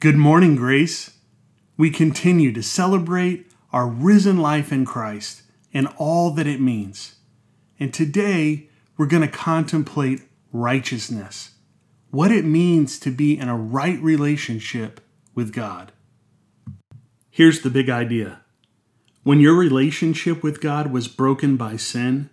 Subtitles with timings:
[0.00, 1.10] Good morning, Grace.
[1.76, 5.42] We continue to celebrate our risen life in Christ
[5.74, 7.16] and all that it means.
[7.78, 10.22] And today, we're going to contemplate
[10.54, 11.50] righteousness,
[12.10, 15.02] what it means to be in a right relationship
[15.34, 15.92] with God.
[17.30, 18.40] Here's the big idea
[19.22, 22.30] when your relationship with God was broken by sin,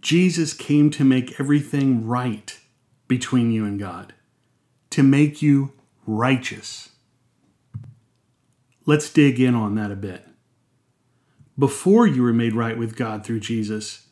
[0.00, 2.56] Jesus came to make everything right
[3.08, 4.14] between you and God,
[4.90, 5.72] to make you
[6.08, 6.88] righteous.
[8.86, 10.26] Let's dig in on that a bit.
[11.58, 14.06] Before you were made right with God through Jesus,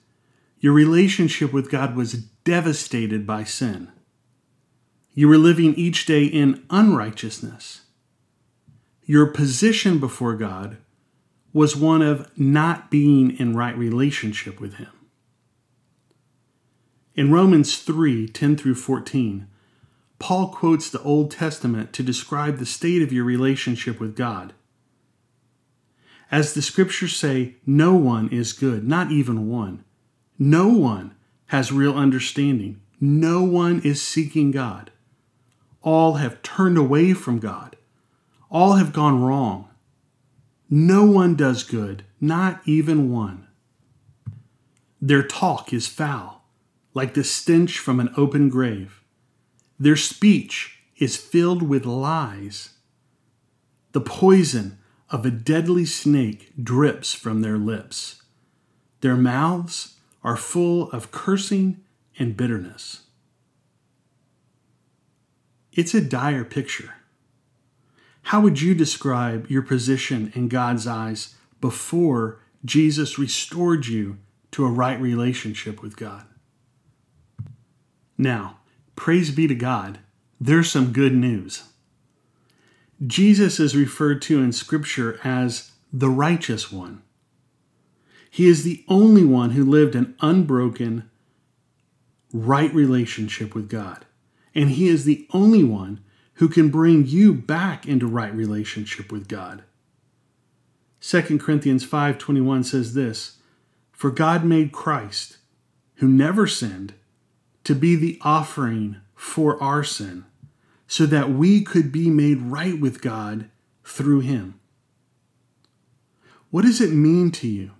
[0.61, 3.91] your relationship with God was devastated by sin.
[5.15, 7.83] You were living each day in unrighteousness.
[9.05, 10.77] Your position before God
[11.55, 14.91] was one of not being in right relationship with Him.
[17.15, 19.47] In Romans 3 10 through 14,
[20.19, 24.55] Paul quotes the Old Testament to describe the state of your relationship with God.
[26.31, 29.85] As the scriptures say, no one is good, not even one.
[30.39, 31.15] No one
[31.47, 32.81] has real understanding.
[33.01, 34.91] No one is seeking God.
[35.83, 37.77] All have turned away from God.
[38.51, 39.69] All have gone wrong.
[40.69, 43.47] No one does good, not even one.
[45.01, 46.43] Their talk is foul
[46.95, 49.03] like the stench from an open grave.
[49.79, 52.71] Their speech is filled with lies.
[53.93, 54.79] The poison
[55.11, 58.23] of a deadly snake drips from their lips.
[59.01, 61.85] Their mouths are full of cursing
[62.19, 63.03] and bitterness.
[65.73, 66.95] It's a dire picture.
[68.23, 74.19] How would you describe your position in God's eyes before Jesus restored you
[74.53, 76.25] to a right relationship with God?
[78.19, 78.57] Now,
[78.97, 80.01] praise be to God,
[80.41, 81.65] there's some good news.
[83.07, 87.03] Jesus is referred to in Scripture as the righteous one.
[88.31, 91.09] He is the only one who lived an unbroken,
[92.33, 94.05] right relationship with God.
[94.55, 96.01] And He is the only one
[96.35, 99.63] who can bring you back into right relationship with God.
[101.01, 103.39] 2 Corinthians 5:21 says this,
[103.93, 105.39] "For God made Christ,
[105.97, 106.95] who never sinned,
[107.67, 110.25] to be the offering for our sin,
[110.87, 113.51] so that we could be made right with God
[113.83, 114.61] through him.
[116.51, 117.73] What does it mean to you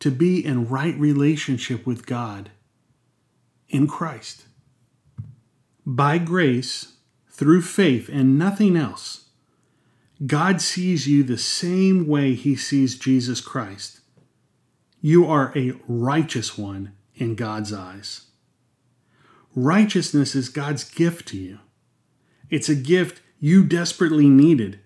[0.00, 2.50] to be in right relationship with God
[3.70, 4.44] in Christ?
[5.86, 6.96] By grace,
[7.30, 9.30] through faith and nothing else,
[10.26, 14.00] God sees you the same way he sees Jesus Christ.
[15.00, 18.26] You are a righteous one in God's eyes.
[19.54, 21.58] Righteousness is God's gift to you.
[22.50, 24.80] It's a gift you desperately needed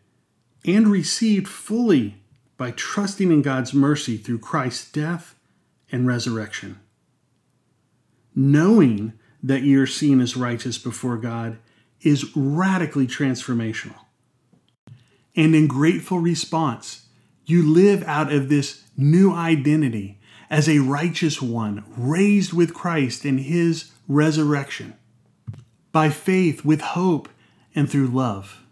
[0.65, 2.23] and received fully
[2.57, 5.35] by trusting in God's mercy through Christ's death
[5.93, 6.81] and resurrection.
[8.35, 9.13] Knowing
[9.43, 11.59] that you're seen as righteous before God
[12.01, 13.97] is radically transformational.
[15.37, 17.07] And in grateful response,
[17.45, 23.39] you live out of this new identity as a righteous one, raised with Christ in
[23.39, 24.95] his resurrection,
[25.93, 27.29] by faith, with hope,
[27.75, 28.63] and through love.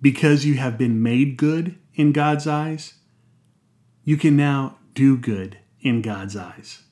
[0.00, 2.94] Because you have been made good in God's eyes,
[4.04, 6.82] you can now do good in God's eyes.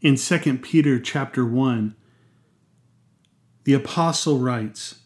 [0.00, 1.94] In 2 Peter chapter 1,
[3.64, 5.00] the apostle writes,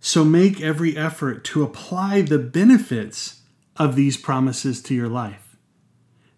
[0.00, 3.42] So make every effort to apply the benefits
[3.76, 5.56] of these promises to your life.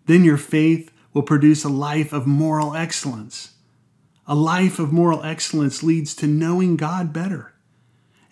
[0.07, 3.56] Then your faith will produce a life of moral excellence
[4.27, 7.55] a life of moral excellence leads to knowing God better,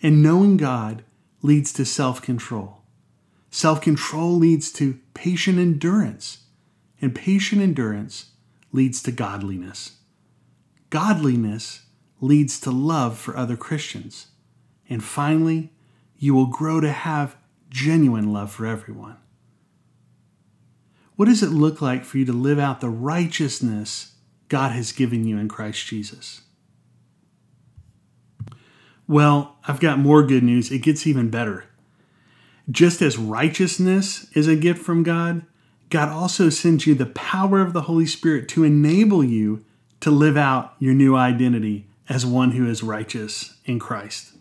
[0.01, 1.03] and knowing God
[1.41, 2.81] leads to self control.
[3.49, 6.39] Self control leads to patient endurance,
[7.01, 8.31] and patient endurance
[8.71, 9.97] leads to godliness.
[10.89, 11.83] Godliness
[12.19, 14.27] leads to love for other Christians.
[14.89, 15.71] And finally,
[16.17, 17.35] you will grow to have
[17.69, 19.17] genuine love for everyone.
[21.15, 24.14] What does it look like for you to live out the righteousness
[24.49, 26.41] God has given you in Christ Jesus.
[29.07, 30.71] Well, I've got more good news.
[30.71, 31.65] It gets even better.
[32.69, 35.45] Just as righteousness is a gift from God,
[35.89, 39.63] God also sends you the power of the Holy Spirit to enable you
[39.99, 44.33] to live out your new identity as one who is righteous in Christ.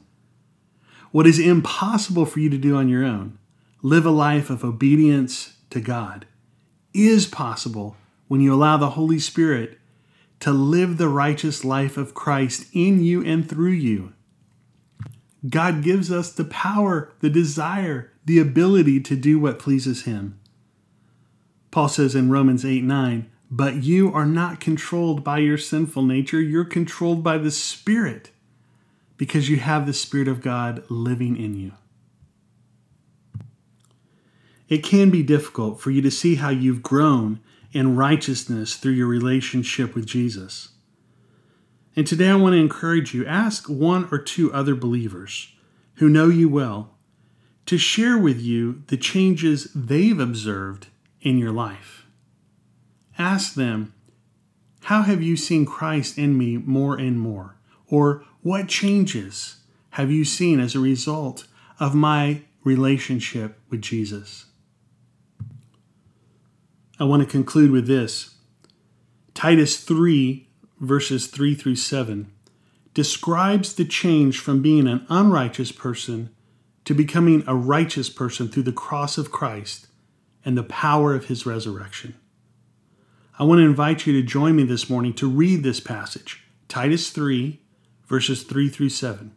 [1.10, 3.38] What is impossible for you to do on your own,
[3.82, 6.26] live a life of obedience to God,
[6.92, 7.96] is possible
[8.26, 9.78] when you allow the Holy Spirit
[10.40, 14.12] to live the righteous life of Christ in you and through you.
[15.48, 20.38] God gives us the power, the desire, the ability to do what pleases Him.
[21.70, 26.40] Paul says in Romans 8 9, but you are not controlled by your sinful nature,
[26.40, 28.30] you're controlled by the Spirit
[29.16, 31.72] because you have the Spirit of God living in you.
[34.68, 37.40] It can be difficult for you to see how you've grown
[37.74, 40.70] in righteousness through your relationship with Jesus.
[41.96, 45.52] And today I want to encourage you ask one or two other believers
[45.96, 46.94] who know you well
[47.66, 50.88] to share with you the changes they've observed
[51.20, 52.06] in your life.
[53.18, 53.94] Ask them,
[54.82, 57.56] How have you seen Christ in me more and more?
[57.88, 59.56] Or what changes
[59.90, 61.46] have you seen as a result
[61.80, 64.46] of my relationship with Jesus?
[67.04, 68.36] I want to conclude with this.
[69.34, 70.48] Titus 3,
[70.80, 72.32] verses 3 through 7,
[72.94, 76.30] describes the change from being an unrighteous person
[76.86, 79.88] to becoming a righteous person through the cross of Christ
[80.46, 82.14] and the power of his resurrection.
[83.38, 87.10] I want to invite you to join me this morning to read this passage, Titus
[87.10, 87.60] 3,
[88.06, 89.30] verses 3 through 7,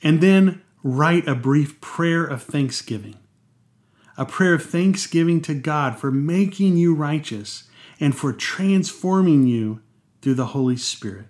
[0.00, 3.16] and then write a brief prayer of thanksgiving.
[4.16, 7.64] A prayer of thanksgiving to God for making you righteous
[7.98, 9.80] and for transforming you
[10.20, 11.26] through the Holy Spirit.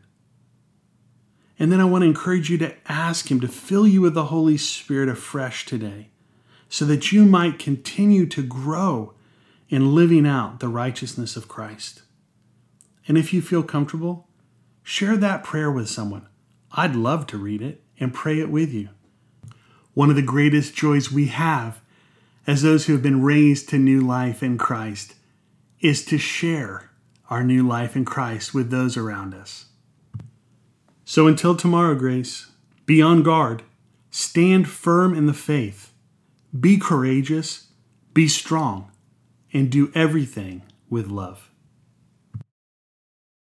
[1.58, 4.26] And then I want to encourage you to ask Him to fill you with the
[4.26, 6.08] Holy Spirit afresh today
[6.69, 9.14] so that you might continue to grow
[9.69, 12.02] in living out the righteousness of Christ.
[13.06, 14.29] And if you feel comfortable,
[14.82, 16.26] share that prayer with someone.
[16.73, 18.88] I'd love to read it and pray it with you.
[19.94, 21.81] One of the greatest joys we have
[22.47, 25.15] as those who have been raised to new life in Christ
[25.81, 26.91] is to share
[27.31, 29.67] our new life in Christ with those around us.
[31.05, 32.50] So until tomorrow, Grace,
[32.87, 33.62] be on guard,
[34.11, 35.93] stand firm in the faith,
[36.59, 37.69] be courageous,
[38.12, 38.91] be strong,
[39.53, 41.52] and do everything with love.